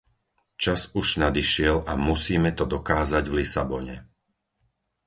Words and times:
Čas 0.61 0.81
už 1.01 1.07
nadišiel 1.23 1.77
a 1.85 1.93
musíme 2.09 2.49
to 2.57 2.65
dokázať 2.75 3.21
v 3.29 3.37
Lisabone! 3.45 3.95